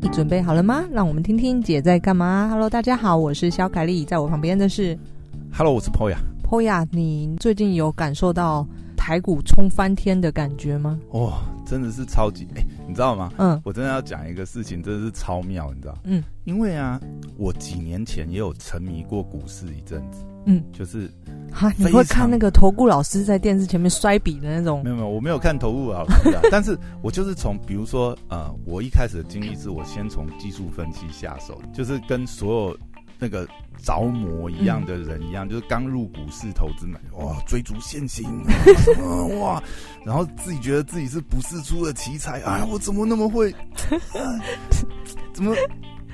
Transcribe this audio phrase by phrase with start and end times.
[0.00, 0.84] 你准备好了吗？
[0.92, 2.48] 让我们听听姐在干嘛。
[2.50, 4.96] Hello，大家好，我是小凯丽，在我旁边的是
[5.52, 6.16] ，Hello，我是 Poya。
[6.44, 8.64] Poya，你最近有感受到
[8.96, 10.96] 台股冲翻天的感觉吗？
[11.10, 11.32] 哦，
[11.66, 13.32] 真的是超级哎、欸，你知道吗？
[13.38, 15.98] 嗯，我真的要讲一个事情，真的是超妙，你知道？
[16.04, 17.00] 嗯，因为啊，
[17.36, 20.24] 我几年前也有沉迷过股市一阵子。
[20.46, 21.10] 嗯，就是
[21.52, 24.82] 哈，你会看那个投顾老师在电视前面摔笔的那种？
[24.82, 32.78] 没有没有，我没有看投顾老师啊， 但是我就是从比如说呃，我一开始的经历是我先从技术分析下手，就是跟所有
[33.18, 33.46] 那个
[33.82, 38.24] 着魔一样的人一样，嗯、就是刚入股市投资嘛，哇，追逐现行，
[39.40, 39.62] 哇，
[40.04, 44.22] 然后自己觉得自己是不世出的奇才，哎，我怎么那么会，啊、
[45.32, 45.54] 怎么？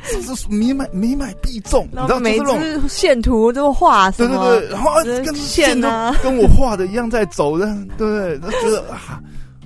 [0.04, 4.10] 是是没买没买必中，你知道每次线图都画？
[4.12, 5.88] 对对对，然后跟线都，
[6.22, 8.38] 跟我画的一样在走的，对不对？
[8.38, 9.22] 他觉得啊，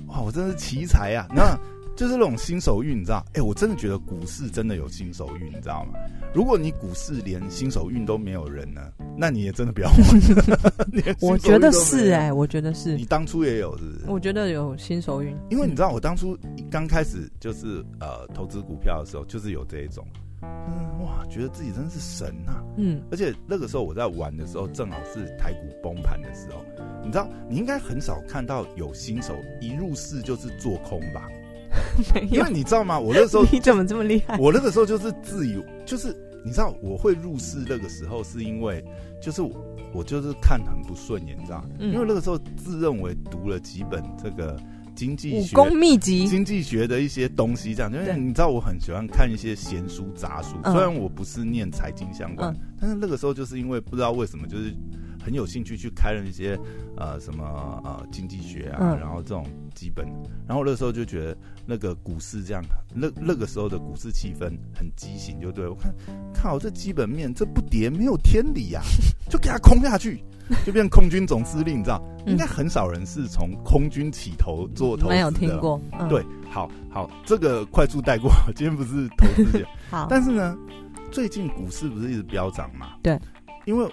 [0.07, 1.27] 哇，我真是奇才啊！
[1.33, 1.57] 那
[1.95, 3.25] 就是那种新手运，你知道？
[3.33, 5.99] 哎，我真的觉得股市真的有新手运，你知道吗？
[6.33, 8.81] 如果你股市连新手运都没有人呢，
[9.17, 9.97] 那你也真的不要玩。
[11.19, 14.05] 我觉得是哎，我觉得是你当初也有是不是？
[14.07, 16.37] 我觉得有新手运，因为你知道，我当初
[16.71, 20.05] 刚开始就是呃投资股票的时候，就是有这一种。
[20.41, 22.63] 嗯，哇，觉得自己真的是神啊！
[22.77, 26.63] 嗯，而且那个时候我在玩的时候，正好是台股崩盘的时候。
[27.03, 31.27] 你知道，你应该很少看到有新手一入市就是做空吧？
[32.13, 32.99] 没有，因为你知道吗？
[32.99, 34.37] 我那时候 你怎么这么厉害？
[34.37, 38.83] 我那个时候就是自由，就是你知道，我会入市那个时候是因为，
[39.21, 39.51] 就是我，
[39.93, 41.63] 我就是看很不顺眼，你知道？
[41.79, 44.57] 嗯，因为那个时候自认为读了几本这个。
[44.99, 54.75] 经济学、武功秘籍、经济学的一些东西，这样，因为你知道我很喜欢看一些闲书杂书，虽然我不是念财经相关，但是那个时候就是因为不知道为什么，就是
[55.23, 56.57] 很有兴趣去开了一些
[56.97, 59.45] 呃什么呃经济学啊，然后这种
[59.75, 60.05] 基本，
[60.47, 65.93] 然后那时候就觉得那个股市这样，那那个时候的股市气氛很畸形，就对我看，
[66.33, 68.81] 靠这基本面这不跌没有天理呀，
[69.29, 70.23] 就给它空下去。
[70.65, 72.03] 就变空军总司令，你知道？
[72.25, 75.09] 应该很少人是从空军起头做投资的。
[75.09, 75.79] 没有听过。
[75.91, 78.31] 嗯、对，好好，这个快速带过。
[78.55, 79.63] 今天不是投资节。
[79.91, 80.07] 好。
[80.09, 80.57] 但是呢，
[81.11, 82.95] 最近股市不是一直飙涨嘛？
[83.03, 83.19] 对。
[83.65, 83.87] 因为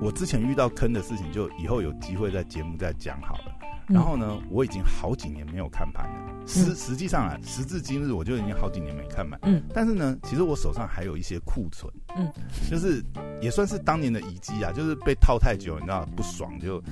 [0.00, 3.54] 我之前遇到坑的事情，就以后有机会在节目再讲好了。
[3.88, 6.46] 然后呢，我已经好几年没有看盘了。
[6.46, 9.40] 实实际上啊，时至今日，我就已经好几年没看盘。
[9.44, 9.62] 嗯。
[9.72, 11.90] 但是呢，其实我手上还有一些库存。
[12.14, 12.30] 嗯。
[12.70, 13.02] 就是
[13.40, 16.82] 也算是当年的遗迹啊，就是被套太久，你知道不爽就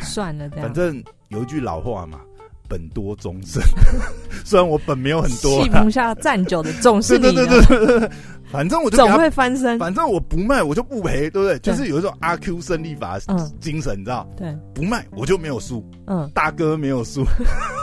[0.00, 0.48] 算了。
[0.50, 2.18] 反正有一句老话嘛，
[2.66, 3.62] 本多终身。
[4.42, 7.24] 虽然我本没有很多，气不下站久的总 是你。
[7.24, 8.10] 对对对对对。
[8.50, 9.78] 反正我就总会翻身。
[9.78, 11.58] 反正我不卖，我就不赔，对不对？
[11.58, 13.18] 就是有一种阿 Q 胜利法
[13.60, 14.28] 精神，你知道？
[14.36, 14.56] 对。
[14.74, 15.84] 不卖我就没有输。
[16.06, 16.30] 嗯。
[16.34, 17.24] 大哥没有输。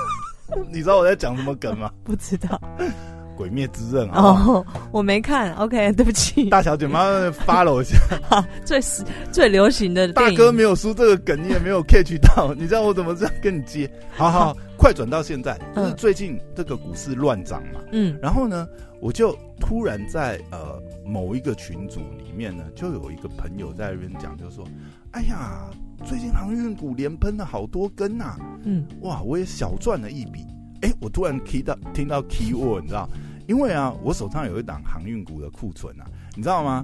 [0.72, 1.92] 你知道我在讲什么梗吗？
[2.04, 2.60] 不知道。
[3.36, 4.22] 鬼灭之刃啊！
[4.22, 5.54] 哦，我没看。
[5.56, 6.50] OK，对不起。
[6.50, 7.98] 大小姐，麻烦 follow 一下。
[8.30, 8.80] 好，最
[9.30, 12.54] 最流行的大哥没有输这个梗，你也没有 catch 到。
[12.54, 13.92] 你知道我怎么这样跟你接？
[14.16, 17.82] 好好，好快转到现在，就是最近这个股市乱涨嘛。
[17.92, 18.18] 嗯。
[18.22, 18.66] 然后呢，
[19.06, 24.68] 我就突然在呃某一个群组里面呢，就有一个朋友在那边讲，就说
[25.14, 25.70] ：“哎呀。”
[26.04, 30.42] 最近航运股连喷了好多根呐、啊，嗯，哇，我也小赚了一笔。
[30.82, 33.08] 哎、欸，我突然听到听到 keyword，你知道？
[33.48, 36.06] 因为啊，我手上有一档航运股的库存啊，
[36.36, 36.84] 你知道吗？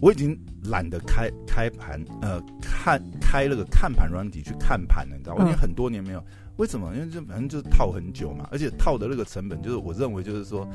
[0.00, 0.38] 我已经
[0.70, 5.34] 懒得开开盘，呃，看开那个看盘软体去看盘了，你知道？
[5.34, 6.24] 我已经很多年没有，
[6.56, 6.94] 为什么？
[6.94, 10.66] 因为就反正就是套很久嘛，而且套的那个成本，就是我认为就是说。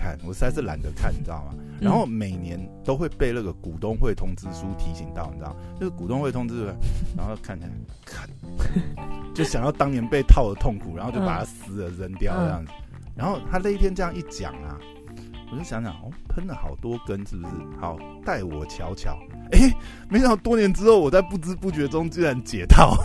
[0.00, 1.54] 看，我实在是懒得看，你知道吗？
[1.80, 6.66] 然后每年都会被那个股东会通知书提醒到，你知道，就是股东会通知，
[7.16, 7.70] 然后看起来
[8.04, 8.28] 看，
[9.34, 12.72] 就想要当年被套的痛苦，然后就把它撕了扔掉这样子。
[13.14, 14.78] 然后他那一天这样一讲啊，
[15.52, 17.54] 我就想想，哦，喷了好多根，是不是？
[17.78, 19.18] 好，待我瞧瞧。
[19.52, 19.70] 哎，
[20.08, 22.96] 没想到多年之后，我在不知不觉中居然解套。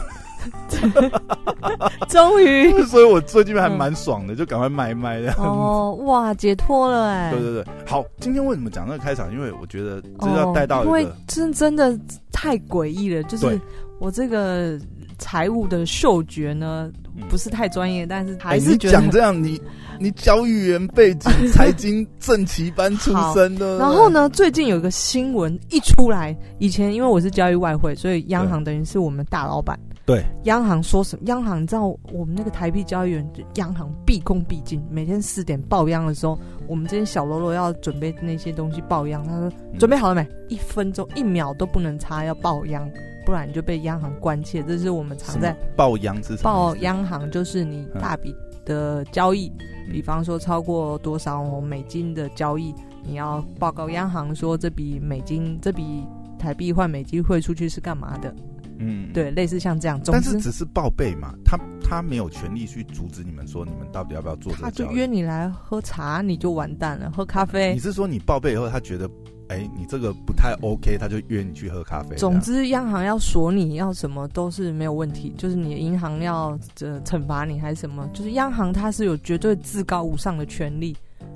[2.09, 5.35] 终于于， 所以我最近还蛮爽的，嗯、就赶快卖一卖这样。
[5.37, 7.31] 哦，哇，解脱了哎！
[7.31, 9.31] 对对对，好，今天为什么讲这个开场？
[9.33, 11.97] 因为我觉得这要带到，哦、因为真真的
[12.31, 13.59] 太诡异了，就是
[13.99, 14.79] 我这个
[15.17, 16.91] 财务的嗅觉呢，
[17.29, 19.61] 不是太专业，但是还是觉得、这样你。
[19.97, 23.77] 你教育员背景，财经正奇班出身的。
[23.79, 29.79] 然后呢，最近有一个新闻一出来，以前因为我是交易外汇，所以央行等于是我们大老板。
[30.05, 31.23] 对，央行说什么？
[31.25, 36.37] 央行你知道我们那个台币交易员，央行毕恭毕敬，每天四点报央的时候，
[36.67, 39.25] 我们这些小喽啰要准备那些东西报央。
[39.25, 40.27] 他说准备好了没？
[40.47, 42.87] 一分钟一秒都不能差，要报央。
[43.25, 44.61] 不然你就被央行关切。
[44.61, 48.31] 这是我们常在报央是报央行，就是你大笔
[48.63, 52.71] 的交易，嗯、比方说超过多少美金的交易，
[53.03, 56.05] 你要报告央行说这笔美金这笔
[56.37, 58.31] 台币换美金汇出去是干嘛的。
[58.79, 64.63] 嗯，对，类似像这样，但是只是报备嘛，他他没有权利去阻止你们说你们到底要不要做这个。
[64.63, 67.73] 他就约你来喝茶，你就完蛋了，喝咖啡。
[67.73, 69.09] 你是说你报备以后，他觉得
[69.47, 72.15] 哎，你这个不太 OK，他就约你去喝咖啡。
[72.15, 80.95] 总之，央行要锁你要什么都是没有问题，就是你的银行要这惩罚你还是什么，就是央行它是有绝对至高无上的权利。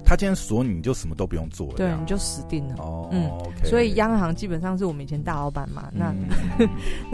[0.09, 2.77] 他今天锁你，你就什么都不用做了，对，你就死定了。
[2.79, 5.87] 哦，嗯，okay、所以央行基本上是我们以前大老板嘛。
[5.93, 6.11] 那
[6.57, 6.69] 那、嗯、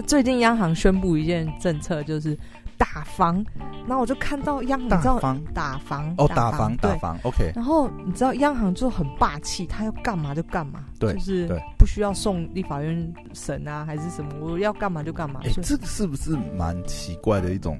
[0.07, 2.39] 最近央行宣布一件政策，就是
[2.77, 3.45] 打房。
[3.85, 5.19] 然后我就看到央行，你知道
[5.53, 7.51] 打房哦，打房打房，OK。
[7.53, 15.41] 然后你知道央行就很霸气，他要干嘛就干嘛，对，就是不需要送立法院审啊，还是什么，我要干嘛就干嘛。
[15.43, 17.77] 哎，这个是不是蛮奇怪的一种？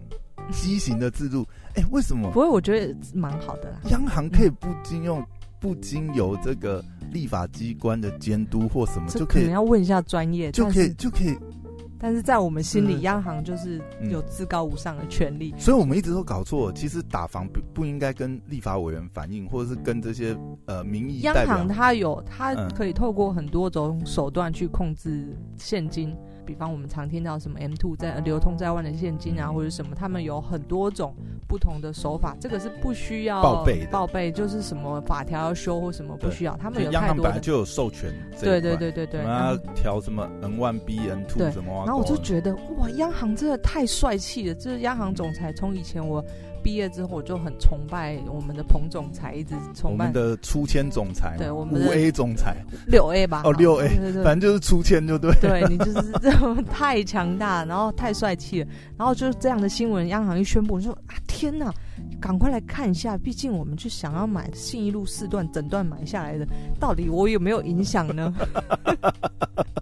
[0.51, 1.43] 畸形的制度，
[1.75, 2.31] 哎、欸，为什么？
[2.31, 3.79] 不会，我觉得蛮好的啦。
[3.89, 5.25] 央行可以不经用，嗯、
[5.59, 9.49] 不经由这个立法机关的监督或什么，就可以。
[9.51, 11.37] 要问一下专业，就可以，就可以。
[11.97, 13.81] 但是在我们心里，央行就是
[14.11, 15.53] 有至高无上的权利。
[15.57, 16.71] 所以我们一直都搞错。
[16.73, 21.21] 其实打房不不应该跟立法委员反映，或者是跟这些呃民意。
[21.21, 26.09] 央行它有，它可以透过很多种手段去控制现金。
[26.09, 31.13] 嗯比方我们常听到什么 M two 在流通在外的现金啊，或者什么，他们有很多种
[31.47, 33.91] 不同的手法，这个是不需要报备的。
[33.91, 36.93] 报备就是什么法条要修或什么不需要，他们有太多。
[36.93, 38.13] 央行本来就有授权。
[38.39, 39.21] 对对对对对。
[39.21, 41.83] 我们要调什么 N one B N two 什么？
[41.85, 44.55] 然后我就觉得哇，央行真的太帅气了！
[44.55, 46.23] 这是央行总裁，从以前我。
[46.65, 52.57] 毕业之后我就很崇拜我们的彭总裁，一直崇拜我们的出签总裁，对我们的五 A 总裁，
[52.87, 55.31] 六 A 吧，哦六 A，对对对，反正就是出签就对。
[55.39, 61.71] 对你就是这么太强大，然后太帅气了，然后就是这样的新闻，央行一宣布，我说啊天哪，
[62.19, 66.47] 赶快来看一下，毕竟我们就想要买信义路四段整段买下来的，
[66.79, 68.33] 到底我有没有影响呢？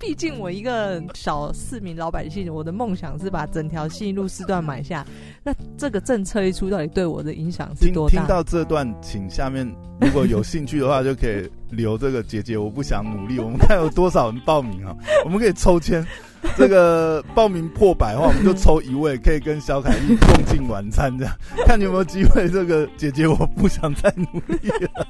[0.00, 5.06] 毕竟我一个小市民老百姓，我的梦想是把整条西路四段买下。
[5.44, 8.16] 那这个政策一出，到底对我的影响是多大？
[8.16, 9.70] 听到这段，请下面
[10.00, 13.38] 如果有兴趣的话，就可以留这个姐姐，我不想努力。
[13.38, 14.96] 我们看有多少人报名啊？
[15.22, 16.04] 我们可以抽签。
[16.56, 21.34] 这个报名破百的话，我们就抽一位，可以跟小凯一共进晚餐，这样
[21.66, 22.48] 看你有没有机会。
[22.48, 25.06] 这个姐姐，我不想再努力了。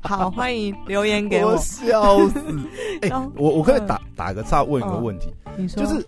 [0.00, 1.52] 好，欢迎留言给我。
[1.52, 2.40] 我笑死！
[3.02, 6.06] 哎、欸，我我可以打打个岔，问一个问题，哦、你说就是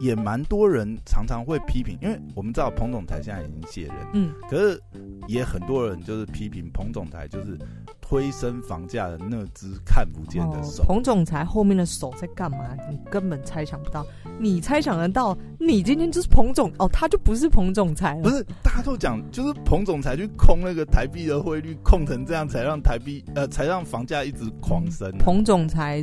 [0.00, 4.80] 也蛮多人常常会批评，因为我们知道彭总裁现在已经卸任，嗯，可是
[5.26, 7.58] 也很多人就是批评彭总裁就是。
[8.00, 12.56] 推升房价的那只看不见的手，哦，彭总裁后面的手在干嘛？
[12.90, 14.02] 你根本猜想不到。
[14.38, 15.36] 你猜想得到？
[15.60, 18.22] 你今天就是彭总哦，他就不是彭总裁了。
[18.22, 25.18] 不是，大家都讲就是彭总裁去控那个台币的汇率，控成这样，才让台币呃，才让房价一直狂升，啊。
[25.18, 26.02] 彭总裁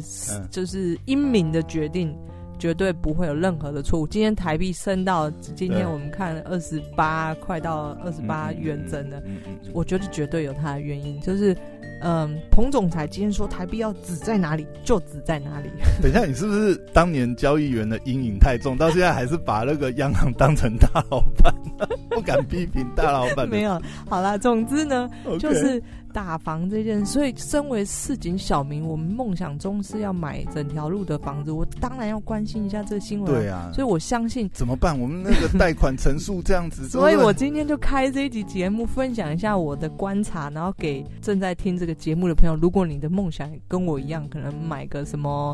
[0.51, 2.11] 就是英明的决定。
[2.11, 4.07] 嗯绝对不会有任何的错误。
[4.07, 9.17] 今天台币升到今天我们看二十八，快到二十八元整了。
[9.25, 11.55] 嗯嗯嗯、我觉得绝对有它的原因，就是，
[12.01, 15.69] 嗯，彭总裁今天说台币要指在哪里就指在哪里。
[16.01, 21.53] 等一下，你是不是当年交易员的阴影太重，到现在还是把那个央行当成大老板，
[22.09, 23.47] 不敢批评大老板？
[23.47, 25.39] 没有，好啦，总之呢，Okay.
[25.39, 25.81] 就是。
[26.15, 33.29] 打房这件事，所以身为市井小民，我们梦想中是要买整条路的房子，我当然要关心一下这个新闻。
[33.29, 34.97] 对啊，所以我相信怎么办？
[34.97, 45.53] 我们那个贷款陈述这样子， 所以我今天就开这一集节目，分享一下我的观察，然后给正在听这个节目的朋友，如果你的梦想跟我一样，可能买个什么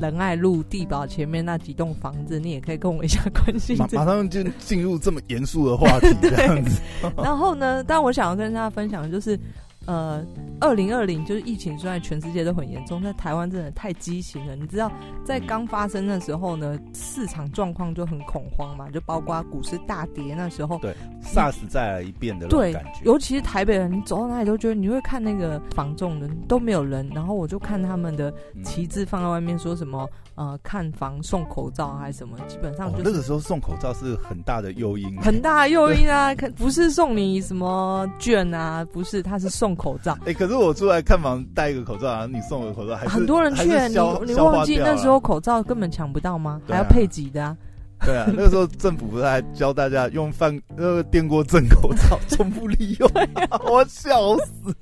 [0.00, 3.76] 仁爱路地堡前面那几栋房子，你也可以跟我一下关心。
[3.76, 6.80] 马 马上就进入这么严肃的话题，这样子。
[7.18, 9.36] 然后呢，但我想要跟大家分享的就是。
[9.86, 10.24] 呃，
[10.60, 14.56] 二零二零就是疫情，虽然全世界都很严重，在台湾真的太畸形了。
[14.56, 14.90] 你知道，
[15.24, 23.00] 在刚发生的时候呢，市场状况就很恐慌嘛，就包括股市大跌那时候，对，SARS 再来一遍的感觉。
[23.04, 39.75] 尤其是台北人，你走到哪里都觉得你会看那个房仲的都没有人，然后我就看他们的旗帜放在外面，说什么呃看房送口罩还是什么，基本上就、哦、那个时候送口罩是很大的诱因，很大的诱因啊， 不是送你什么券啊，不是，他是送。
[39.76, 46.60] 口罩，哎、欸，可是我出来看房戴一个口罩然后，你送我口罩还是很多人去，你你忘记那时候口罩根本抢不到吗？
[46.66, 47.56] 啊、还要配给的啊。
[48.04, 53.10] 对啊，那个时候政府不是还教大家用饭那个电锅蒸口罩，重复利用，
[53.70, 54.74] 我笑死。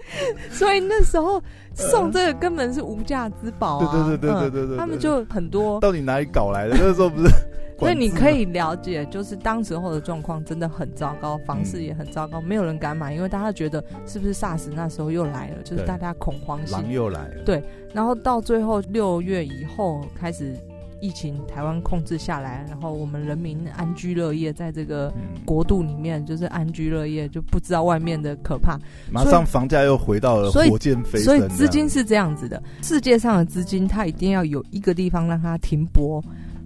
[0.50, 1.40] 所以那时候
[1.74, 3.92] 送这个根本是无价之宝啊！
[3.92, 5.78] 对对对对对对对，他们就很多。
[5.78, 6.74] 到底哪里搞来的？
[6.76, 7.32] 那个时候不是？
[7.78, 16.78] 所以你可以了解，就是当时候的状况真的很糟糕，房市也很糟糕，没有人敢买，因为大家觉得是不是 SARS 那时候又来了，就是大家恐慌性。
[16.90, 17.42] 又来了。
[17.44, 17.62] 对，
[17.92, 20.54] 然后到最后六月以后开始。
[21.00, 25.12] 疫情台湾控制下来，然后我们人民安居乐业，在这个
[25.44, 28.78] 国度里面就是安居乐业，就不知道外面的可怕。
[29.12, 31.24] 马上房价又回到了火箭飞升。
[31.24, 36.24] 所以资金是这样子的，世界上的资金它一定要有一个地方让它停泊，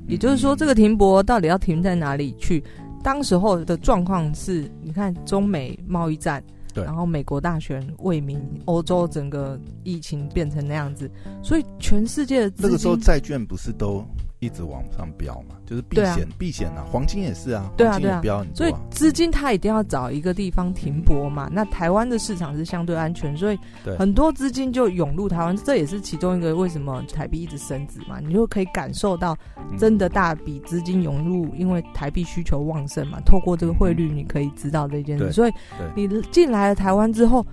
[0.08, 2.64] 也就是说这个停泊到底要停在哪里去？
[3.00, 6.42] 当时候的状况是，你看中美贸易战，
[6.74, 11.08] 对，然后美国大选未明，欧洲整个疫情变成那样子，
[11.42, 14.04] 所以全世界的那个时候债券不是都？
[14.40, 21.48] 一直往上飙嘛，就是避险，避险啊，黄金也是啊，对啊，对啊，飙很多啊，所以资金它一定要找一个地方停泊嘛。
[21.52, 23.58] 那台湾的市场是相对安全，所以
[23.98, 28.20] 很多资金就涌入台湾，这也是其中一个为什么台币一直升值嘛。
[28.20, 29.36] 你就可以感受到
[29.76, 33.18] 真的大笔资金涌入，因为台币需求旺盛嘛。
[33.26, 35.32] 透过这个汇率，你可以知道这件事。
[35.32, 35.52] 所以
[35.96, 37.44] 你进来了台湾之后。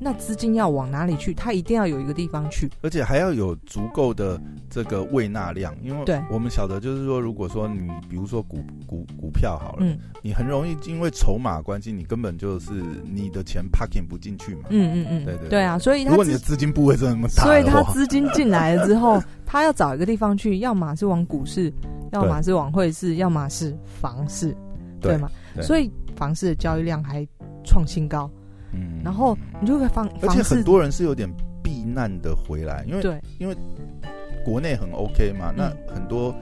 [0.00, 1.34] 那资金要往哪里去？
[1.34, 4.40] 它一定要有一个地方去，而且还要有足够的
[4.70, 12.72] 这个胃纳量，因为我们晓得，就是说，如果说你比如说股股股票好了，嗯，你很容易因为筹码关系，你根本就是
[13.04, 15.62] 你的钱 parking 不进去嘛，嗯嗯嗯，对对对。
[15.62, 21.72] 啊，所以如果你的资金部位真的那么大，所以他资金进来了之后， 他要找一个地方去，要么是往股市，
[22.12, 24.56] 要么是往汇市，要么是房市，
[25.00, 25.30] 对吗？
[25.62, 27.26] 所以房市的交易量还
[27.64, 28.30] 创新高。
[28.72, 31.26] 嗯，然后你就会放，而且很多人是有点
[31.62, 33.56] 避难的回来，因为对，因为
[34.48, 36.34] 国内很 OK 嘛，那很多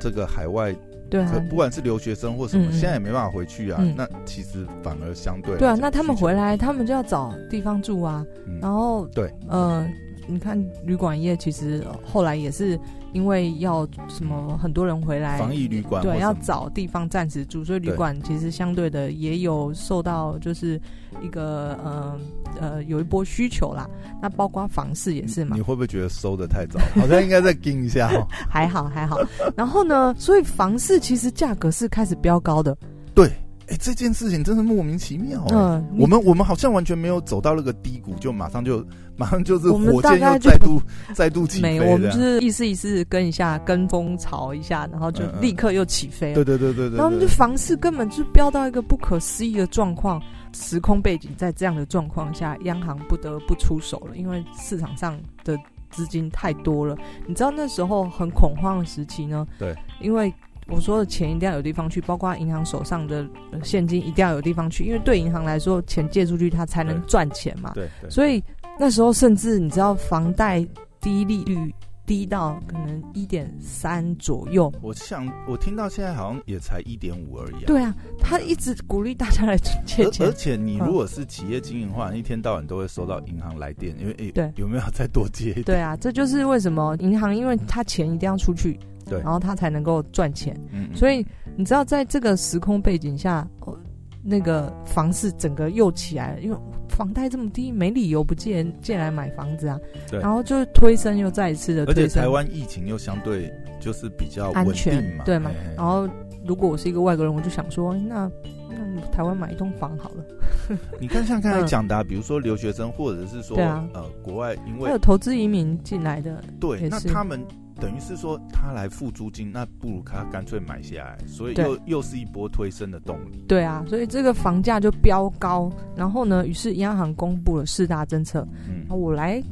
[0.00, 0.74] 这个海外
[1.08, 3.82] 对，不管是留学生或什么，现在也没办法回去啊。
[3.96, 8.24] 那其实反而相对对啊，那他们回来，他们就要找地方住啊。
[8.60, 9.88] 然后对，呃，
[10.26, 12.78] 你看旅馆业其实后来也是。
[13.12, 20.80] 因为要什么很多人回来，防疫旅馆对，要找地方暂时住，所以旅馆其实相对的也有受到就是
[21.22, 22.18] 一个呃
[22.60, 23.88] 呃有一波需求啦。
[24.22, 25.56] 那包括房市也是嘛。
[25.56, 26.78] 你会不会觉得收的太早？
[27.00, 28.26] 好像应该再盯一下哦。
[28.48, 29.18] 还好还好。
[29.56, 32.76] 然后呢，所以房市其实价格是开始飙高的。
[33.14, 33.30] 对。
[33.70, 35.44] 哎，这件事情真是莫名其妙。
[35.50, 38.84] 嗯，我们我们好像完全没有走到那个低谷，就马上就
[39.16, 40.82] 马上就是火箭又再度
[41.14, 41.78] 再度起飞。
[41.78, 46.34] 没，我们就是意思意思跟一下，跟风潮一下，然后就立刻又起飞了。
[46.34, 46.96] 对对对对对。
[46.96, 50.20] 然后我们就房市根本就飙到一个不可思议的状况，
[50.52, 55.56] 时空背景在这样的状况下，央行不得不出手了，因为市场上的
[55.90, 56.96] 资金太多了。
[57.24, 59.46] 你知道那时候很恐慌的时期呢？
[59.60, 60.32] 对，因为。
[60.70, 63.28] 我说的钱一定要有地方去，包括银行手上的
[63.62, 67.72] 现金一定要有地方去，因为对银行来说，钱借出去它才能赚钱嘛。
[67.74, 68.10] 对，对，对。
[68.10, 68.42] 所以
[68.78, 70.66] 那时候甚至你知道，房贷
[71.00, 71.74] 低利率
[72.06, 74.72] 低到可能一点三左右。
[74.82, 77.66] 我想我听到现在好像也才一点五而已啊。
[77.66, 80.26] 对啊，他一直鼓励大家来借钱。
[80.26, 85.64] 而且你如果是企业经营的话，嗯、一天到晚都会收到银行来电，因为诶，对，有没有再多借一点？
[85.64, 88.78] 对啊，这就是为什么银行，因为他钱一定要出去。
[89.06, 91.26] 对，然后他才能够赚钱，嗯嗯，所以
[91.56, 93.76] 你知道，在这个时空背景下，哦，
[94.22, 96.56] 那个房市整个又起来了，因为
[96.90, 99.78] 房贷这么低，没理由不借借来买房子啊。
[100.10, 105.50] 对，然后就推升又再一次的推升，而且台湾疫情又相对就是比较安全嘛，对嘛？
[105.76, 106.08] 然后
[106.44, 108.30] 如果我是一个外国人，我就想说，那
[108.68, 110.24] 那台湾买一栋房好了。
[111.00, 117.40] 你看，像刚才讲的，啊，比如说留学生，或者是说，啊，呃，国外因为还有投资移民进来的，对，那他们。
[117.80, 123.42] 等于是说，他来付租金，那不如他干脆买下来，所以又又是一波推升的动力。
[123.48, 125.72] 对啊，所以这个房价就飙高。
[125.96, 128.46] 然后呢，于是央行公布了四大政策。
[128.68, 129.42] 嗯，我来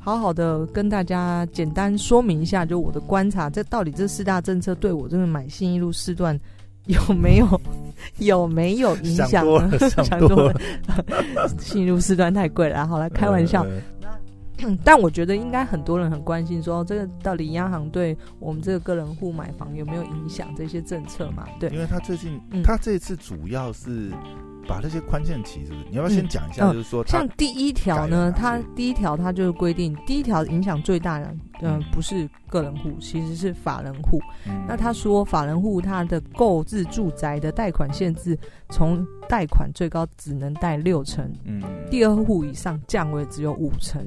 [0.00, 6.38] 好好的跟大家简单说明一下，就我的观察，这到底这四大政策对我这个买信一路四段
[6.86, 7.60] 有没有
[8.18, 9.28] 有没有影响？
[9.28, 10.60] 想多了，想多了。
[11.60, 13.62] 信义路四段太贵了，好来开玩笑。
[13.62, 13.80] 呃
[14.84, 20.48] 但我觉得应该很多人很关心，说这个到底央行对我们这个个人户买房有没有影响？
[20.56, 24.10] 这些政策嘛，对，因为他最近，嗯、他这一次主要是
[24.66, 25.84] 把那些宽限期，是不是？
[25.90, 26.72] 你要不要先讲一下？
[26.72, 34.20] 就是说，像第一条呢，它第一条它就是规定，第一条影响最大的，嗯、呃，不是个人户，其实是法人户。
[34.46, 38.38] 嗯、那他说，法人户他的购置住宅的贷款限制，
[38.70, 44.06] 从贷款最高只能贷六成，嗯，第二户以上降为只有五成。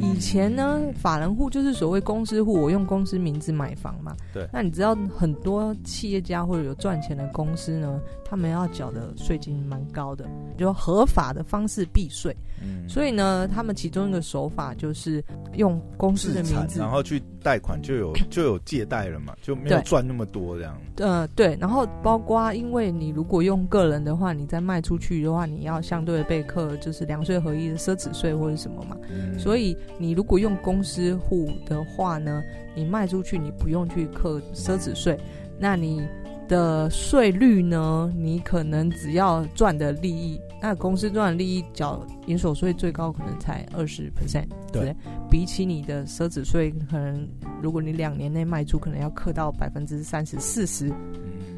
[0.00, 4.16] 以前呢，法人户就是所谓公司户，我用公司名字买房嘛。
[4.32, 4.48] 对。
[4.50, 10.24] 那你知道很多企业家或者有赚钱的公司呢，他们要缴的税金蛮高的，
[10.56, 12.34] 就合法的方式避税。
[12.62, 12.88] 嗯。
[12.88, 15.22] 所以呢，他们其中一个手法就是
[15.52, 20.78] 用公司的名字，然后去贷款，就有就有借贷了嘛，就没有赚那么多这样。
[20.98, 21.56] 呃，对。
[21.58, 28.96] 然后包括，因为你如果用个人的话，你再卖出去的话，你要相对的被课就是两税合一的奢侈税或者什么嘛。
[29.10, 29.38] 嗯。
[29.38, 29.76] 所以。
[29.96, 32.42] 你如果用公司户的话呢，
[32.74, 35.18] 你卖出去你不用去课奢侈税，
[35.58, 36.06] 那你
[36.48, 38.12] 的税率呢？
[38.14, 44.96] 你可能只要赚的利益，那公司赚的利益缴营所税最高可能才二十 percent，对，
[45.30, 47.28] 比起你的奢侈税，可能
[47.60, 50.90] 如果你两年内卖出，可能要克到百分之三十四十，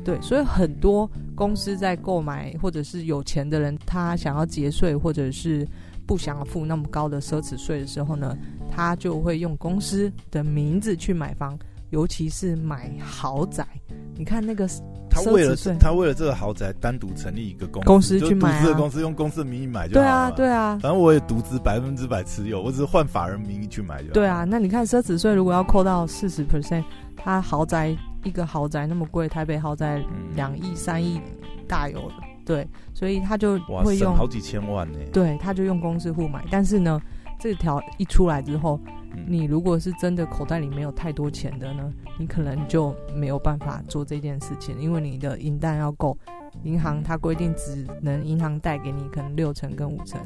[0.04, 5.64] 对，所以很多公司在购买或者是有钱的人，他想要节税或者是。
[6.08, 8.38] 不想要付那么高的奢侈税的时候呢，
[8.70, 11.58] 他就会用公司的名字去买房，
[11.90, 13.66] 尤其是买豪宅。
[14.14, 14.68] 你看那个，
[15.16, 20.06] 他为了他为了这个豪宅单独成立一个公司，公司去买啊，独资的公司用公司的名义买就好了。
[20.06, 20.78] 对啊，对啊。
[20.82, 24.12] 反正我也独资百分之百持有，我只是换法人名义去买就好。
[24.12, 26.85] 对啊，那你看奢侈税如果要扣到四十 percent，
[27.16, 30.02] 他豪宅一个豪宅那么贵，台北豪宅
[30.35, 31.20] 两亿三亿
[31.66, 32.14] 大有的。
[32.44, 34.99] 对，所以他就会用好几千万呢。
[35.12, 36.44] 对，他就用公司户买。
[36.49, 37.00] 但是呢，
[37.40, 46.16] 这条一出来之后，嗯，你如果是真的口袋里没有太多钱的呢，你可能就没有办法做这件事情，因为你的银弹要够。
[46.62, 50.18] 银行它规定只能银行贷给你可能六成跟五成。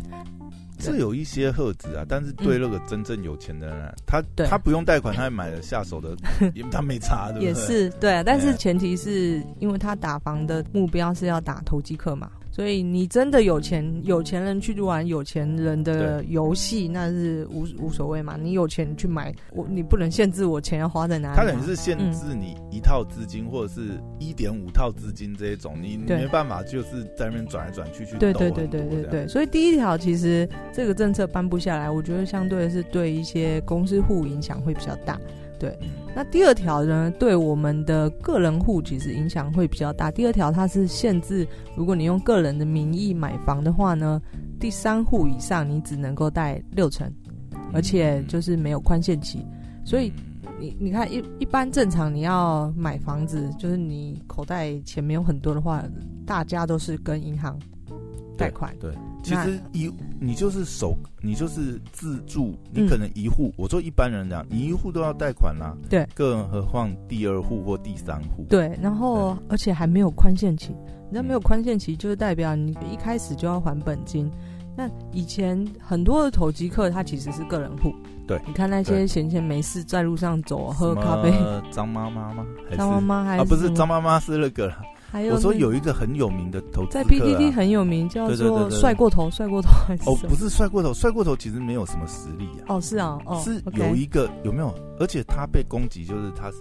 [0.79, 6.17] 是有一些赫子啊，但是对那个真正有钱的人，啊，他他不用贷款，他也买了下手的，
[6.71, 7.47] 他没差，对不对？
[7.49, 12.31] 也是对，啊，但是前提是因为他打房的目标是要打投机客嘛。
[12.51, 18.37] 所以你真的有钱，有钱人去玩有钱人的游戏，那是无无所谓嘛。
[18.37, 21.45] 你有钱去买，我你不能限制我钱要花在哪里，啊。
[21.45, 28.17] 他等于是限制你一套资金，嗯、或者是一点五套资金这一种，你你没办法就是在那边转来转去去。
[28.19, 29.29] 对对对对对对。
[29.29, 35.19] 所以第一条其实这个政策颁布下来，我觉得相对的是对一些公司户影响会比较大。
[35.61, 35.79] 对，
[36.17, 40.11] 那第二条呢，对我们的个人户其实影响会比较大。
[40.11, 44.23] 第二条它是限制，如果你用个人的名义买房的话呢，
[44.59, 47.13] 第三户以上你只能够贷六成，
[47.75, 49.45] 而且就是没有宽限期。
[49.85, 50.11] 所以
[50.59, 55.85] 你你看一一般正常你要买房子，就是你口袋钱没有很多的话，
[56.25, 57.59] 大家都是跟银行
[58.35, 58.75] 贷款。
[58.81, 58.91] 对。
[58.91, 65.77] 对其实一你就是首你就是自住，你可能一户、嗯，我说一般人这样，你一户都要贷款啦。
[65.89, 68.45] 对，更何况第二户或第三户。
[68.49, 70.75] 对，然后而且还没有宽限期，
[71.09, 74.31] 你知道没有宽限期就是代表你一开始就要还本金。
[74.77, 77.93] 那以前很多的投机客他其实是个人户。
[78.27, 81.33] 对，你看那些闲闲没事在路上走喝咖啡，
[81.71, 82.47] 张妈妈吗？
[82.77, 83.45] 张妈妈还是啊？
[83.45, 84.73] 不是张妈妈是那个。
[85.11, 92.67] 还有我说有一个很有名的投资、啊、在 PTT 很有名，叫做帅过头，帅过头还是哦，不是帅过头，帅过头其实没有什么实力啊。
[92.69, 94.73] 哦，是啊，哦，是有一个、有没有？
[95.01, 96.59] 而且他被攻击，就是他是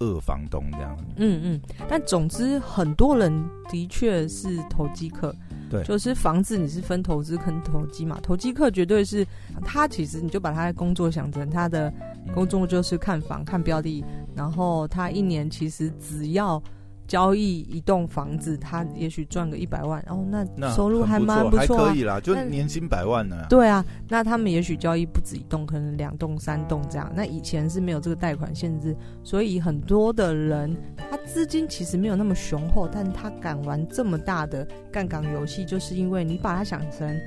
[0.00, 0.94] 二房东这样。
[1.16, 3.32] 嗯嗯，但总之很多人
[3.70, 5.34] 的确是投机客，
[5.70, 8.18] 对，就是房子你是分投资跟投机嘛。
[8.22, 9.26] 投机客绝对是
[9.64, 11.90] 他，其实你就把他的工作想成他的
[12.34, 16.62] 工作就是看房、看标的，然后他一年其实只要。
[17.08, 23.34] 交易一栋房子，他也许赚个一百万，哦，那收入还蛮不错，还可以啦，就年薪百万呢。
[23.48, 27.10] 对啊，那他们也许交易不止一栋，可能两栋、三栋这样。
[27.16, 28.94] 那以前是没有这个贷款限制，
[29.24, 30.76] 所以很多的人
[31.10, 37.18] 他资金其实没有那么雄厚，但他敢玩这么大的杠杆游戏，就是因为你把它想成。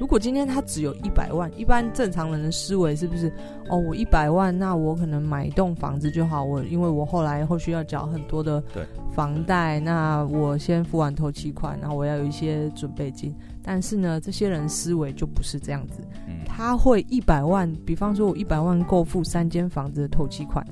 [0.00, 3.30] 如果今天他只有一百万，一般正常人的思维是不是？
[3.68, 6.42] 哦，我一百万，那我可能买一栋房子就好。
[6.42, 8.64] 我因为我后来后续要缴很多的
[9.12, 13.34] 房贷，那我先付完头期款，然后我要有一些准备金。
[13.62, 16.00] 但是呢，这些人思维就不是这样子，
[16.46, 20.66] 他会一百万，比方说我一百万够付三间房子的头期款。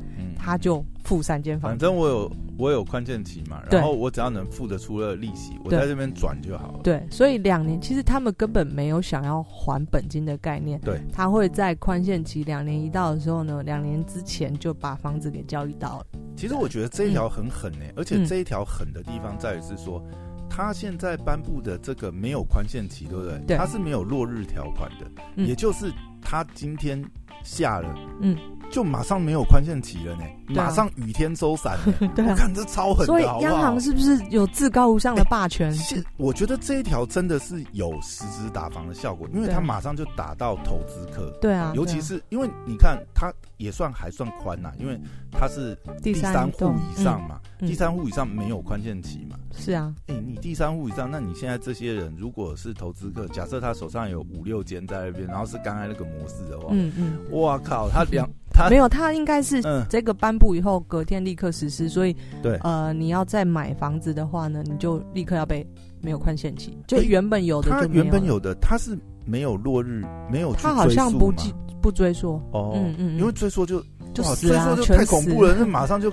[0.49, 6.81] 他就付三间房，反正我有我有宽限期嘛，然后我只要能付得出了利息，我在这边转就好了。
[6.83, 10.81] 对，所以两年其实他们根本没有想要还本金的概念。
[10.81, 16.07] 对，他会在宽限期两年一到的时候呢，两年之前就把房子给交易到了。
[16.35, 20.03] 其实我觉得这一条很狠呢、欸嗯，而且这一条狠的地方在于是说，
[20.49, 23.39] 他现在颁布的这个没有宽限期，对不对？
[23.47, 27.05] 对，他是没有落日条款的、嗯，也就是他今天。
[27.43, 28.37] 下了，嗯。
[28.71, 31.79] 就马上没有宽限期了呢，马上雨天收伞。
[32.15, 33.07] 对啊，我看这超狠的。
[33.07, 35.73] 所以央行是不是有至高无上的霸权？
[35.73, 41.31] 是，我觉得这一条真的是有实质打房的效果，因为它马上就打到投资客。
[41.41, 45.01] 对啊，尤其是因为你看，它也算还算宽呐，因为
[45.33, 49.39] 它是第三户以上嘛，第三户以上没有宽限期嘛。
[49.51, 58.69] 是啊，哎，你第三户以上，那你现在这些人如果是投资客，假设他手上有五六间在那边，然后是刚才那个模式的话，嗯嗯，哇靠，他两他。
[58.69, 65.67] 没有，他应该是这个颁布以后隔天立刻实施，所以对，呃，你要再买房子的话呢，你就立刻要被
[66.01, 72.41] 没有宽限期，就原本有的，他原本有的他是没有落日，没有，他好像不记不追溯。
[72.53, 73.81] 哦，嗯嗯，因为追溯就
[74.13, 76.13] 就死啊，追溯就太恐怖了，那马上就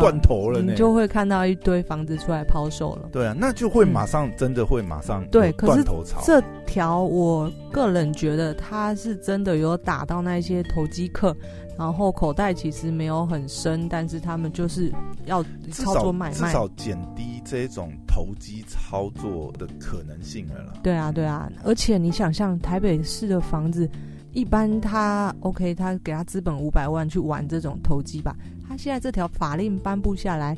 [0.00, 6.20] 断头了，你就会看到一堆房子出来抛售了，对啊，那就会马上真的会马上对，断头潮。
[6.24, 11.34] 这条我个人觉得它是真的有打到那些投机客。
[11.78, 14.90] 然后口袋其实没有很深，但是他们就是
[15.26, 20.72] 要操作买卖，至少减低这种投机操作的可能性了啦。
[20.82, 23.86] 对啊，对啊，而且你想象台北市的房子，
[24.32, 28.34] 一般他 OK，他给他资本五百万去玩这种投机吧。
[28.68, 30.56] 他现在这条法令颁布下来，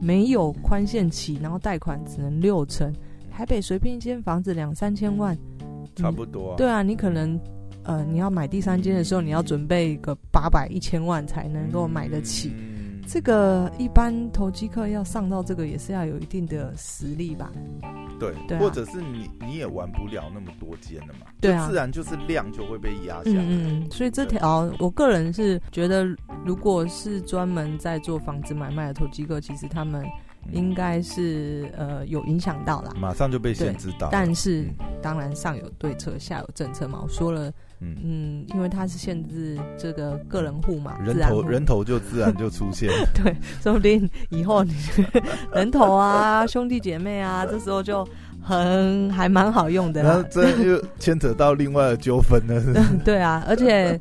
[0.00, 2.92] 没有宽限期，然后贷款只能六成，
[3.30, 5.36] 台北随便一间房子两三千万，
[5.96, 6.56] 差不多啊。
[6.56, 7.38] 对啊，你可能。
[7.84, 12.52] 呃，你要买第三间的时候，你要准备个八百一千万才能够买得起。
[12.54, 12.77] 嗯、
[13.10, 17.50] 这个一般投机客要上到这个，也是要有一定的实力吧？
[18.20, 21.20] 对，对啊、或者是你你也玩不了那么多间的嘛？
[21.40, 23.44] 对啊，自然就是量就会被压下来。
[23.48, 26.04] 嗯，所以这条我个人是觉得，
[26.44, 30.04] 如果是专门在做房子买卖的投机客，其实他们。
[30.52, 34.08] 应该是呃有影响到啦，马上就被限制到。
[34.10, 37.00] 但是、嗯、当然上有对策，下有政策嘛。
[37.02, 42.90] 我说了，嗯嗯，因为它是限制这个个人户嘛，人头人头就自然就出现。
[43.14, 44.74] 对，说不定以后你
[45.52, 48.06] 人头啊，兄弟姐妹啊，这时候就。
[48.40, 52.96] 很还蛮好用的，然后这又牵扯到另外的纠纷了是不是？
[53.04, 54.00] 对啊，而且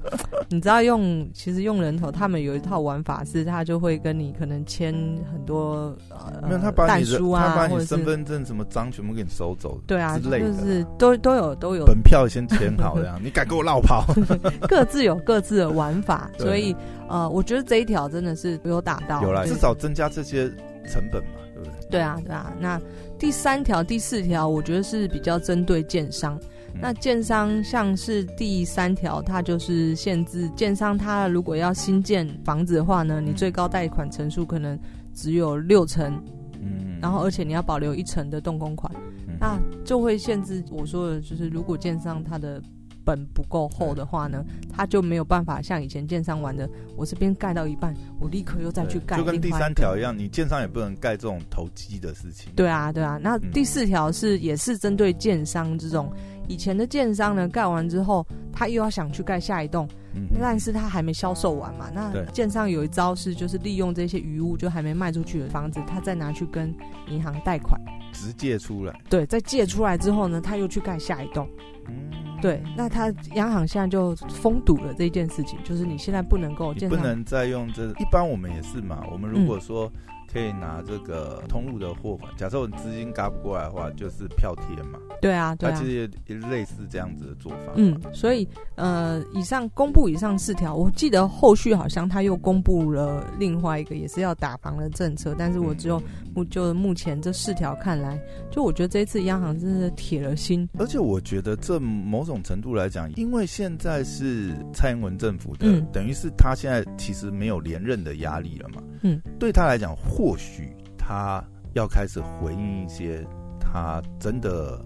[0.50, 4.94] 你知道用其实用人头，他们有一套玩法是，他就会跟你可能签
[5.32, 14.06] 很多呃，没有他把你的书啊，他把你身份证什么章全部给你收走，对啊，之类的就是都都有都有本票先签好这样，你敢给我绕跑？
[14.70, 16.74] 各自有各自的玩法，所以
[17.10, 20.48] 呃，我觉得这一条真的是没有打到，有啦，至少增加这些
[20.90, 21.74] 成本嘛，对不对？
[21.90, 22.80] 对啊，对啊，那。
[23.20, 26.40] 第三条、第四条，我觉得是比较针对建商。
[26.74, 34.78] 嗯、那建商像是第三条，它就是限制建商，他如果要新建房子的话呢，你最高贷款成数可能
[35.14, 36.22] 只有六成，
[36.62, 38.92] 嗯，然后而且你要保留一成的动工款，
[39.28, 42.62] 嗯、那就会限制我说的，就是如果建商他的。
[43.08, 49.16] 本不够厚的话呢，他就没有办法像以前建商玩的，我这边盖到一半，我立刻又再去盖。
[49.16, 52.52] 就跟第三条一样，你建商也不能盖这种投机的事情。
[52.54, 53.18] 对啊，对啊。
[53.24, 56.12] 那第四条是也是针对建商这种
[56.50, 61.90] 以前的建商呢，盖完之后他又要想去盖下一栋，嗯、但是他还没销售完嘛。
[61.94, 66.76] 那建商有一招是，就是利用这些余物，就还没卖出去的房子，他再拿去跟
[67.08, 67.80] 银行贷款，
[68.12, 68.94] 直借出来。
[69.10, 71.48] 对，再借出来之后呢，他又去盖下一栋。
[71.88, 72.27] 嗯。
[72.42, 77.90] 对，那他央行现在就封堵了这件事情，就是你现在不能够，你不能再用这。
[78.00, 79.92] 一般我们也是嘛，我们如果说。
[80.32, 85.00] 可以拿这个通路的货款，假设我资金嘎不过来的话，就是票贴嘛。
[85.22, 87.72] 对啊，对啊，它其实也也类似这样子的做法。
[87.76, 96.00] 嗯，所以呃，以上公布以上四条，我记得后续好像他又公布了另外一个也是要打房的政策，但是我只有
[96.36, 98.20] 目、嗯、就目前这四条看来，
[98.52, 100.68] 就我觉得这一次央行真是铁了心。
[100.78, 108.84] 而且我觉得这某种程度来讲，因为现在是蔡英文政府的，嗯、等于是他现在其实没有连任的压力了嘛。
[109.02, 113.24] 嗯，对他来讲，或许他要开始回应一些
[113.60, 114.84] 他真的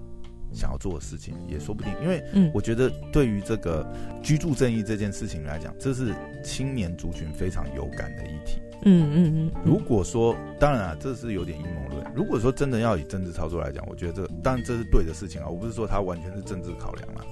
[0.51, 1.89] 想要做的事情，也说不定。
[2.01, 3.89] 因为，嗯，我觉得对于这个
[4.21, 6.13] 居住正义这件事情来讲，这是
[6.43, 8.59] 青年族群非常有感的议题。
[8.83, 9.51] 嗯嗯嗯。
[9.63, 12.05] 如果说，当然啊，这是有点阴谋论。
[12.13, 15.47] 如果说真的要以政治操作来讲，我觉得这当然这是对的事情啊。
[15.47, 17.23] 我不是说他完全是政治考量啊。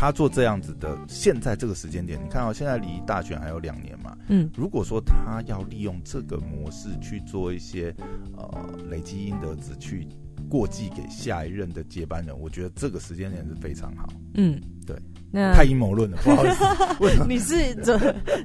[0.00, 4.16] 他做这样子的，现在这个时间点，你看到、哦、现在离大选还有两年嘛？
[4.28, 7.94] 嗯，如果说他要利用这个模式去做一些
[8.34, 8.48] 呃
[8.88, 10.08] 累积阴德值，去
[10.48, 14.08] 过继给下一任的接班人，我觉得这个时间点是非常好。
[14.36, 14.96] 嗯，对，
[15.30, 16.64] 那太阴谋论了，不好意思？
[17.28, 17.98] 你是这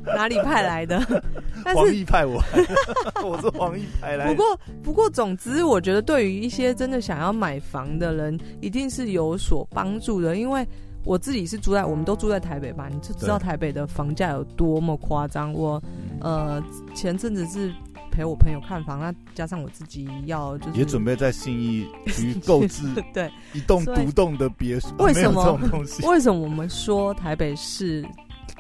[0.04, 1.00] 哪里派来的？
[1.74, 2.44] 黄奕派我，
[3.24, 4.36] 我是黄奕派来的。
[4.36, 10.68] 不过，不过，总之，我觉得对于一些真的想要买房的人，一定是有所帮助的，因为。
[11.06, 15.54] 我自己是住在，我们都住在台北吧，你就知道台北的房价有多么夸张。
[15.54, 15.82] 我
[16.20, 16.62] 呃
[16.94, 17.72] 前阵子是
[18.12, 24.90] 陪我朋友看房，那加上我自己要就是也准备在信义区购置 对一栋独栋的别墅。
[25.00, 25.60] 为什么？
[26.08, 28.06] 为什么我们说台北市？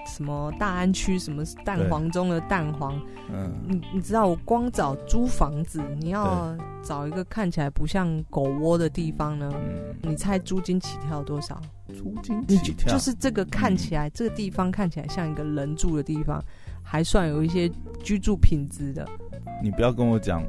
[0.05, 11.59] 什么大安区，什么蛋黄中的蛋黄，嗯，你你知道，我光找租房子，你要找一个看起来不像狗窝的地方呢，嗯，你猜租金起跳多少？
[11.93, 12.93] 租金起跳？
[12.93, 16.43] 就是这个看起来，嗯，这个地方看起来像一个人住的地方，
[16.83, 17.69] 还算有一些
[18.03, 19.07] 居住品质的。
[19.63, 20.43] 你不要跟我讲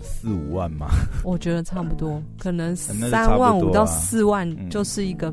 [0.00, 0.88] 四五万嘛，
[1.22, 5.32] 我觉得差不多，可能三万五到四万就是一个。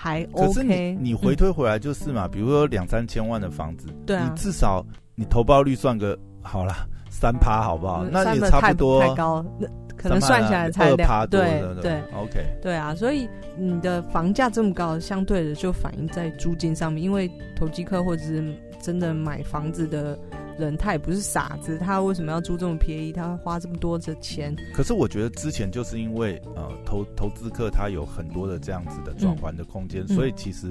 [0.00, 8.04] 还 OK，你你回推回来就是嘛，嗯、比如说两三千万的房子，对啊，你至少你投报率算个好啦，三趴好不好？
[8.04, 20.16] 那也差不多太高，那可能算起来才两趴多，对对，对，OK，对啊，所以你的房价这么高，相对的就反映在租金上面，因为投机客或者是真的买房子的。
[20.58, 23.12] 人他也不是傻子，他为什么要租这么便宜？
[23.12, 24.54] 他会花这么多的钱？
[24.74, 30.66] 可是我觉得之前就是因为呃投投资客他有很多的这样子的转换的空间，嗯，所以其实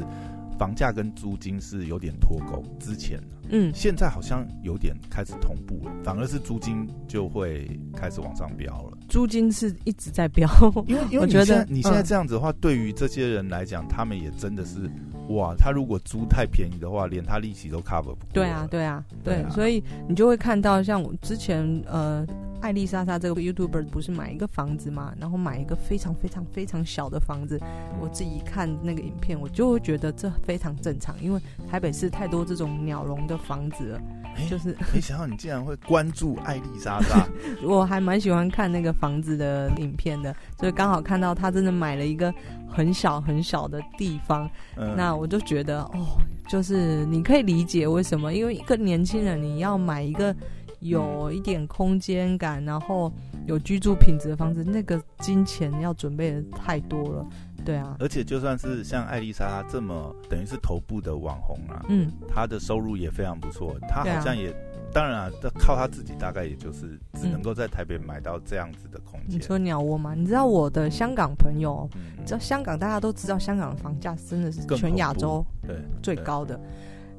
[0.58, 2.63] 房价跟租金是有点脱钩。
[2.80, 8.98] 之前嗯，现在好像有点开始同步了，反而是租金就会开始往上飙了。
[9.08, 10.50] 租金是一直在飙，
[10.88, 14.89] 因为因为我觉得你现在这样子的话，嗯，对于这些人来讲，他们也真的是。
[15.30, 18.30] 哇，他如果租太便宜的话，连他利息都 cover 不过。
[18.32, 22.26] 对啊，对啊，对，所以你就会看到，像我之前呃，
[22.62, 27.60] 艾丽莎莎这个 YouTuber 不是买一个房子嘛，然后买一个非常非常非常小的房子。
[28.00, 31.39] 我自己看那个影片，我就会觉得这非常正常，因为
[31.70, 34.02] 台北市太多这种鸟笼的房子了。
[34.48, 37.28] 就是没想到你竟然会关注艾丽莎莎，
[37.63, 42.32] 我还蛮喜欢看那个房子的影片的，所以刚好看到他真的买了一个
[42.70, 50.36] 很小很小的地方，嗯、那我就觉得哦，就是你可以理解为什么，因为一个年轻人你要买一个
[50.80, 53.12] 有一点空间感，然后
[53.46, 57.26] 有居住品质的房子，那个金钱要准备的太多了。
[57.66, 63.76] 对啊，而且就算是像艾丽莎这么等于是头部的网红啊，嗯，她的收入也非常不错。
[63.90, 64.56] 她好像也，啊、
[64.94, 69.38] 当然啊，靠她自己，大概也就是只能够在台北买到这样子的空间。
[69.38, 70.13] 你说鸟窝吗？
[70.16, 76.58] 你知道我的香港朋友，嗯、知道香港大家都知道，香港的房价真的是全亚洲对最高的。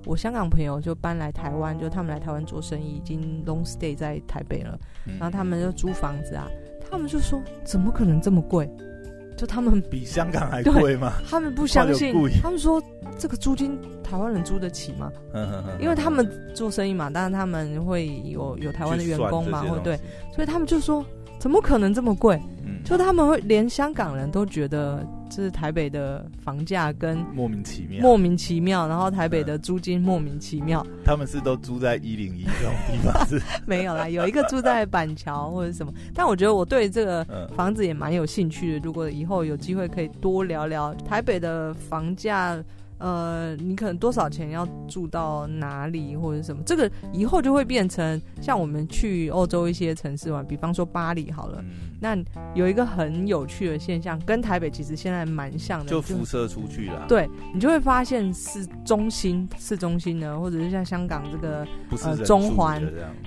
[0.09, 6.49] 我香港朋友就搬来台湾，就他们来台湾做生意，已经 long stay 在台北了，嗯、然后他们就租房子啊，
[6.91, 8.67] 他们就说怎么可能这么贵？
[9.37, 11.13] 就他们比香港还贵吗？
[11.29, 12.83] 他们不相信，他们说
[13.19, 15.13] 这个租金台湾人租得起吗？
[15.79, 19.95] 因为他们做生意嘛，当然他们会有有台湾的员工嘛，或对，
[20.35, 21.05] 所以他们就说
[21.39, 22.41] 怎么可能这么贵？
[22.85, 30.87] 就他们会连香港人都觉得，就是台北的房价跟莫名其妙，莫名其妙，然后台北的租金莫名其妙。
[31.05, 33.41] 他们是都住在一零一这种地方是？
[33.67, 35.93] 没有啦，有一个住在板桥或者什么。
[36.15, 38.79] 但我觉得我对这个房子也蛮有兴趣的。
[38.85, 42.59] 如果以后有机会可以多聊聊台北的房价。
[42.99, 46.63] 呃，你可能多少钱要住到哪里或者什么？
[46.67, 51.59] 这个以后就会变成像我们去欧洲一些城市玩，比方说巴黎好了。
[51.63, 52.17] 嗯、那
[52.55, 57.07] 有一个很有趣的现象，跟台北其实现在蛮像的，就辐射出去了。
[57.09, 61.67] 对，你就会发现市中心、市中心呢，或者是像香港这个
[62.03, 62.83] 呃中环，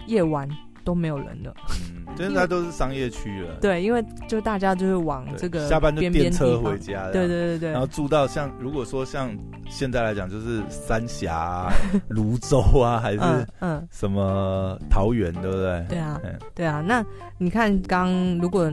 [0.05, 0.47] 夜晚
[0.83, 1.53] 都没有人了。
[1.67, 9.35] 嗯现在都是商业区了， 对，因为就大家就是往这个下班就电车回家，对对对对，然后住到像如果说像
[9.69, 11.73] 现在来讲，就是三峡、啊、
[12.09, 13.19] 芦洲啊，还是
[13.61, 15.85] 嗯什么桃园，对不对？
[15.87, 16.21] 对啊，
[16.53, 16.83] 对啊。
[16.85, 17.03] 那
[17.37, 18.71] 你看，刚如果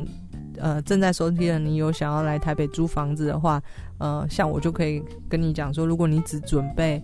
[0.59, 3.63] 呃正在收听的你有想要来台北租房子的话，
[3.99, 7.01] 呃，像我就可以跟你讲说，如果你只准备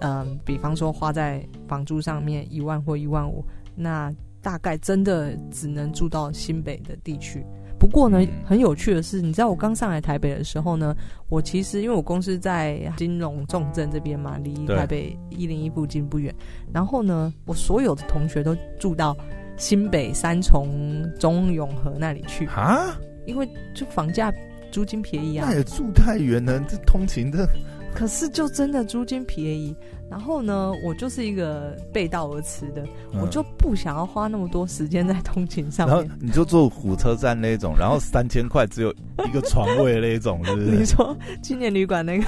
[0.00, 3.42] 嗯、呃，比方说花在房租上面一万或一万五，
[3.76, 4.12] 那。
[4.42, 7.44] 大概真的只能住到新北的地区。
[7.80, 10.94] 不过呢，很有趣的是，你知道我刚上来台北的时候呢，
[11.28, 16.32] 我其实因为我公司在金融重镇这边嘛，离台北一零一附近不远。
[16.72, 19.16] 然后呢，我所有的同学都住到
[19.56, 24.32] 新北三重中永和那里去啊，因为就房价
[24.70, 25.48] 租金便宜啊。
[25.50, 27.48] 那也住太远了，这通勤的。
[27.92, 29.74] 可是就真的租金便宜。
[30.08, 35.96] 然后呢，我就是一个背道而驰的，嗯，我就不想要花那么多时间在通勤上面。
[35.96, 38.92] 然后你就坐火车站那种，然后三千块只有
[39.24, 40.70] 一个床位的那种，是不是？
[40.78, 42.24] 你说青年旅馆那个？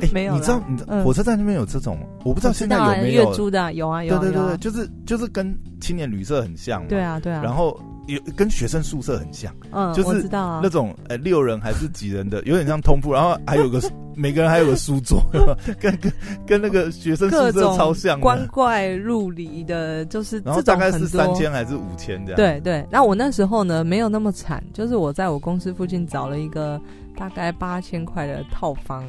[0.00, 0.34] 欸、 没有。
[0.34, 3.24] 你知道，你知道火车站那边有这种，嗯，我不知道现在有没有。
[3.30, 4.18] 月租的有啊，有啊。
[4.20, 6.86] 对对对对，就是就是跟青年旅社很像。
[6.86, 7.42] 对啊对啊。
[7.42, 7.78] 然后
[8.08, 13.80] 有跟学生宿舍很像，嗯，就是那种呃六人还是几人的，有点像通铺，然后还有个。
[14.18, 15.22] 每个人还有个书桌，
[15.78, 16.12] 跟跟
[16.44, 22.36] 跟那个学生宿舍超像，光怪陆离的，就是这大概是三千还是五千这样？
[22.36, 22.84] 对对。
[22.90, 26.80] 然后我那时候呢，没有那么惨，就是我在我公司附近找了一个
[27.16, 29.08] 大概八千块的套房，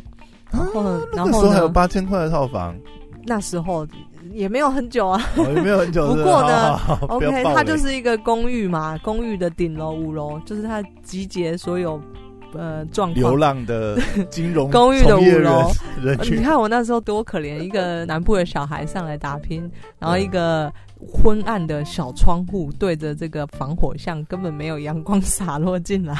[0.51, 2.75] 然后呢，然后那时候还有八千块的套房，
[3.25, 3.87] 那时候。
[4.33, 6.07] 也没有很久啊，也没有很久。
[6.13, 12.01] 不过呢，OK，它就是一个公寓嘛，公寓的顶楼五楼，就是它集结所有
[12.53, 13.15] 呃状况。
[13.15, 13.97] 流浪的
[14.29, 15.71] 金融 公寓的五楼，
[16.23, 20.71] 你看我那时候多可怜，一个南部的小孩上来打拼， 然后一个
[21.11, 26.15] 昏暗的小窗户对着这个防火巷，根本没有阳光洒落进来，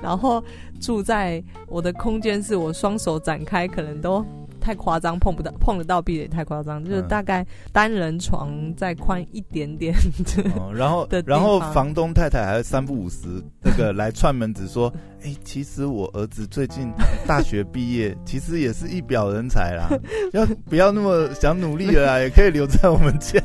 [0.00, 0.42] 然后
[0.80, 4.24] 住在我的空间是我双手展开，可能都。
[4.62, 9.92] 太夸张，碰不到，碰得到壁的也太夸张，就是大概单人床再宽一点点
[10.72, 13.26] 然后然后房东太太还三不五时
[13.60, 14.90] 那个来串门子说，
[15.22, 16.90] 哎、欸，其实我儿子最近
[17.26, 19.88] 大学毕业，其实也是一表人才啦，
[20.32, 23.42] 要不要那么想努力了啦，也可以留在我们家。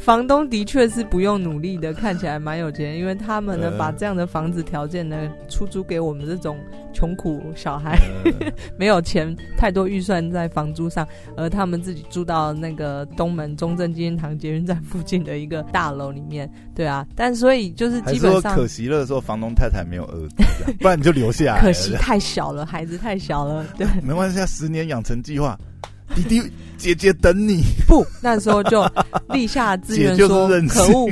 [0.00, 6.56] 房东的确是不用努力的，看起来蛮有钱，因为他们呢把这样的房子条件呢出租给我们这种
[6.98, 7.96] 穷苦小孩，
[8.76, 11.06] 没有钱太多预算在房租上，
[11.36, 21.60] 而他们自己住到那个东门中正纪念堂捷运站附近的一个大楼里面，对啊，但所以就是基本上可惜了，说房东太太没有儿子，不然你就留下来。
[21.60, 25.56] 可惜太小了，孩子太小了，对， 没关系，十年养成计划，
[26.16, 26.42] 弟弟
[26.76, 27.62] 姐姐等你。
[27.86, 28.84] 不，那时候就
[29.28, 31.08] 立下志愿说，可恶。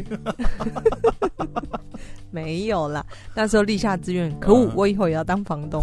[2.37, 3.03] 没有啦，
[3.35, 5.83] 那时候立下志愿，可恶，我以后也要当房东，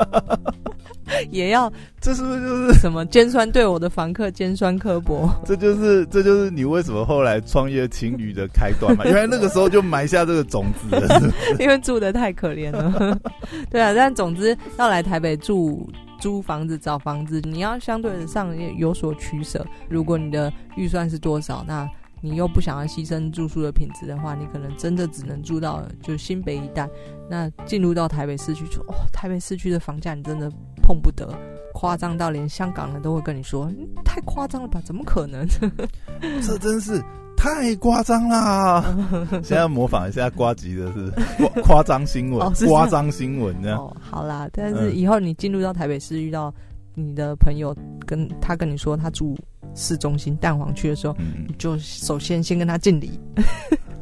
[1.32, 5.26] 也要，这是不是就是什么尖酸对我的房客尖酸刻薄？
[5.46, 9.06] 这就是这就是你为什么后来创业情侣的开端嘛？
[9.06, 13.18] 因为那个时候就埋下这个种子了， 因为住的太可怜了。
[13.72, 15.88] 对啊，但总之要来台北住
[16.20, 19.66] 租房子找房子，你要相对的上有所取舍。
[19.88, 21.88] 如果你的预算是多少，那。
[22.20, 26.88] 你又不想要牺牲住宿的品质的话，你可能真的只能住到就新北一带。
[27.28, 30.50] 那进入到台北市区，说哦，台北市区的房价你真的
[30.82, 31.28] 碰不得，
[31.72, 33.70] 夸张到连香港人都会跟你说，
[34.04, 34.80] 太夸张了吧？
[34.84, 35.46] 怎么可能？
[36.42, 37.02] 这真是
[37.36, 38.84] 太夸张啦！
[39.42, 43.78] 现在模仿一下瓜吉的是夸夸张新闻，夸张、哦、新闻这样。
[43.78, 46.52] 哦，好啦，但是以后你进入到台北市，遇到
[46.94, 47.76] 你的朋友
[48.06, 49.36] 跟他跟你说他住。
[49.72, 53.20] 市中心蛋黄区的时候，嗯、就首先先跟他敬礼，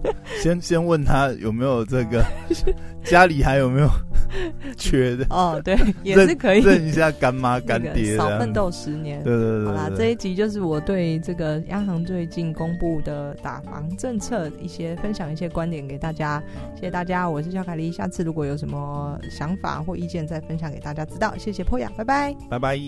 [0.42, 2.24] 先 先问他有没有这个
[3.04, 3.88] 家里还有没有
[4.76, 5.26] 缺的。
[5.30, 6.60] 哦，对，也是可以。
[6.60, 9.22] 认一下干妈干爹，少奋斗十年。
[9.24, 16.42] 对对对，对，好啦，这一集就是我对这个央行最近公布的打房政策一些分享一些观点给大家，
[16.74, 22.78] 谢谢大家，我是小凯丽，下次如果有什么想法或意见再分享给大家知道，谢谢 Poya，拜拜，拜拜。